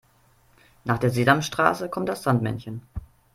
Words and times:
Nach 0.83 0.97
der 0.97 1.11
Sesamstraße 1.11 1.87
kommt 1.87 2.09
das 2.09 2.23
Sandmännchen. 2.23 2.81